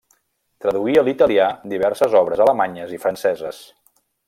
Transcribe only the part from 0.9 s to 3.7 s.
a l'italià diverses obres alemanyes i franceses.